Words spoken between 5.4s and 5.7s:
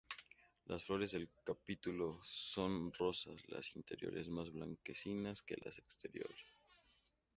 que